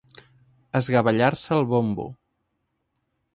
Esgavellar-se 0.79 1.55
el 1.59 1.69
bombo. 1.75 2.09